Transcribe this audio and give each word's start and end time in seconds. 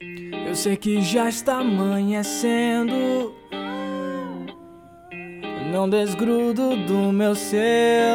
Eu 0.00 0.54
sei 0.54 0.76
que 0.76 1.00
já 1.02 1.28
está 1.28 1.58
amanhecendo. 1.58 3.34
Não 5.72 5.88
desgrudo 5.88 6.76
do 6.86 7.12
meu 7.12 7.34
celular. 7.34 8.06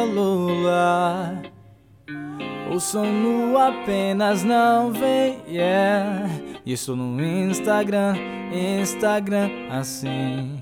O 2.72 2.80
sono 2.80 3.56
apenas 3.56 4.42
não 4.42 4.90
vem, 4.90 5.38
yeah. 5.46 6.28
Isso 6.66 6.96
no 6.96 7.22
Instagram, 7.22 8.16
Instagram 8.52 9.50
assim. 9.70 10.58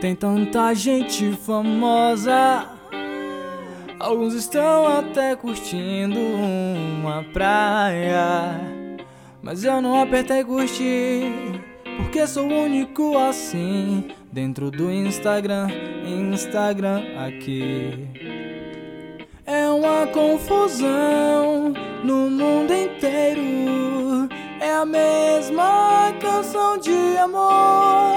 Tem 0.00 0.16
tanta 0.16 0.74
gente 0.74 1.30
famosa. 1.32 2.66
Alguns 4.00 4.34
estão 4.34 4.86
até 4.88 5.36
curtindo 5.36 6.18
uma 6.18 7.22
praia. 7.32 8.85
Mas 9.46 9.62
eu 9.62 9.80
não 9.80 10.02
apertei 10.02 10.42
curtir, 10.42 11.30
porque 11.98 12.26
sou 12.26 12.48
único 12.48 13.16
assim. 13.16 14.08
Dentro 14.32 14.72
do 14.72 14.90
Instagram, 14.90 15.68
Instagram 16.04 17.04
aqui. 17.16 18.08
É 19.46 19.68
uma 19.68 20.08
confusão 20.08 21.72
no 22.02 22.28
mundo 22.28 22.74
inteiro. 22.74 24.28
É 24.60 24.72
a 24.74 24.84
mesma 24.84 26.12
canção 26.20 26.76
de 26.76 27.16
amor. 27.16 28.16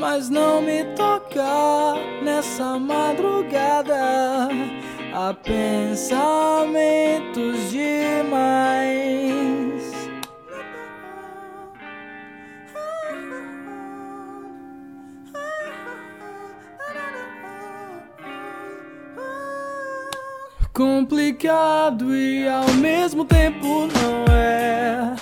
Mas 0.00 0.30
não 0.30 0.62
me 0.62 0.84
toca 0.96 1.96
nessa 2.22 2.78
madrugada. 2.78 4.48
Há 5.12 5.34
pensamentos 5.34 6.30
demais. 7.70 8.85
Complicado 20.76 22.14
e 22.14 22.46
ao 22.46 22.68
mesmo 22.74 23.24
tempo 23.24 23.86
não 23.86 24.30
é. 24.30 25.16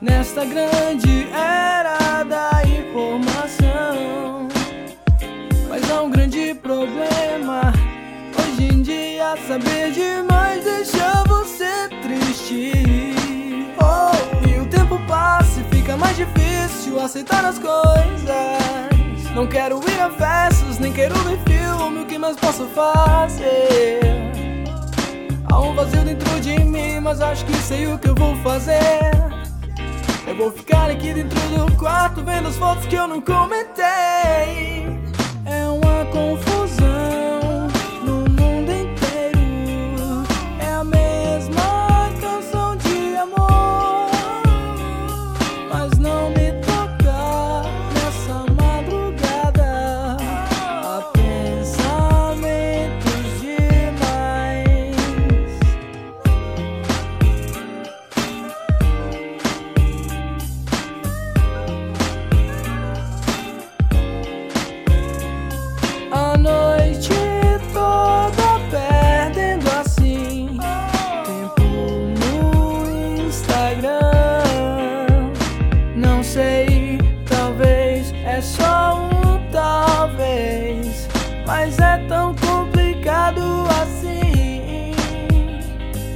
Nesta 0.00 0.44
grande 0.44 1.28
era 1.32 2.24
da 2.24 2.62
informação. 2.64 4.48
Mas 5.68 5.88
há 5.88 6.02
um 6.02 6.10
grande 6.10 6.52
problema. 6.52 7.72
Hoje 8.36 8.74
em 8.74 8.82
dia, 8.82 9.36
saber 9.46 9.92
demais 9.92 10.64
deixa 10.64 11.22
você 11.28 11.88
triste. 12.02 12.72
Oh, 13.80 14.48
e 14.48 14.58
o 14.58 14.66
tempo 14.66 14.98
passa 15.06 15.60
e 15.60 15.76
fica 15.76 15.96
mais 15.96 16.16
difícil 16.16 16.98
aceitar 16.98 17.44
as 17.44 17.60
coisas. 17.60 19.32
Não 19.32 19.46
quero 19.46 19.78
ir 19.88 20.00
a 20.00 20.10
festas, 20.10 20.80
nem 20.80 20.92
quero 20.92 21.14
ver 21.20 21.38
filme. 21.46 22.00
O 22.00 22.04
que 22.04 22.18
mais 22.18 22.34
posso 22.34 22.66
fazer? 22.70 24.27
Mas 27.18 27.20
acho 27.20 27.44
que 27.44 27.52
sei 27.56 27.86
o 27.86 27.98
que 27.98 28.08
eu 28.08 28.14
vou 28.14 28.36
fazer. 28.36 28.78
Eu 30.26 30.36
vou 30.36 30.52
ficar 30.52 30.88
aqui 30.88 31.12
dentro 31.12 31.38
do 31.48 31.76
quarto 31.76 32.22
vendo 32.24 32.48
as 32.48 32.56
fotos 32.56 32.86
que 32.86 32.94
eu 32.94 33.08
não 33.08 33.20
comentei. 33.20 34.77
É 78.38 78.40
só 78.40 79.00
um 79.00 79.50
talvez, 79.50 81.08
mas 81.44 81.76
é 81.80 81.98
tão 82.06 82.32
complicado 82.36 83.42
assim. 83.82 84.92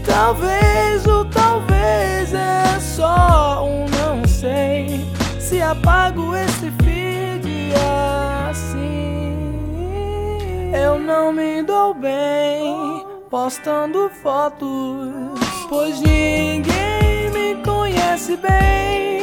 Talvez 0.06 1.04
o 1.04 1.24
talvez 1.24 2.32
é 2.32 2.78
só 2.78 3.64
um 3.64 3.86
não 3.88 4.24
sei 4.28 5.04
se 5.40 5.60
apago 5.60 6.36
esse 6.36 6.70
feed 6.84 7.72
assim. 8.48 9.34
Eu 10.72 11.00
não 11.00 11.32
me 11.32 11.64
dou 11.64 11.92
bem 11.92 13.04
postando 13.28 14.08
fotos, 14.22 15.40
pois 15.68 16.00
ninguém 16.00 17.30
me 17.32 17.56
conhece 17.64 18.36
bem. 18.36 19.22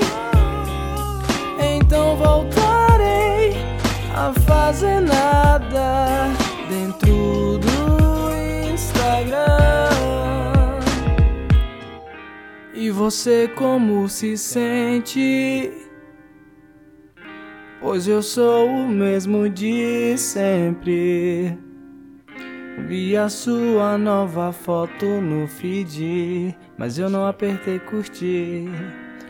Fazer 4.69 5.01
nada 5.01 6.27
dentro 6.69 7.57
do 7.57 8.71
Instagram. 8.71 9.89
E 12.75 12.91
você 12.91 13.47
como 13.47 14.07
se 14.07 14.37
sente? 14.37 15.71
Pois 17.81 18.07
eu 18.07 18.21
sou 18.21 18.67
o 18.67 18.87
mesmo 18.87 19.49
de 19.49 20.15
sempre. 20.19 21.57
Vi 22.87 23.17
a 23.17 23.27
sua 23.27 23.97
nova 23.97 24.51
foto 24.51 25.19
no 25.19 25.47
feed, 25.47 26.55
mas 26.77 26.99
eu 26.99 27.09
não 27.09 27.25
apertei 27.25 27.79
curtir. 27.79 28.69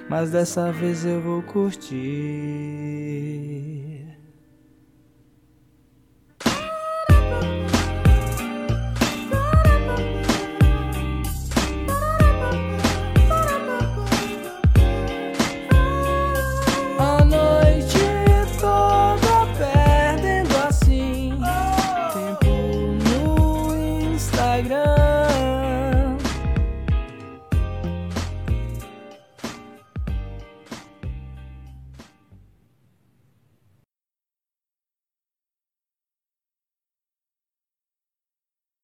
Mas 0.09 0.31
dessa 0.31 0.69
vez 0.69 1.05
eu 1.05 1.21
vou 1.21 1.41
curtir. 1.43 2.89